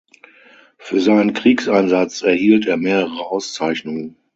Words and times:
Für 0.79 0.99
seinen 0.99 1.33
Kriegseinsatz 1.33 2.23
erhielt 2.23 2.65
er 2.65 2.75
mehrere 2.77 3.23
Auszeichnungen. 3.27 4.15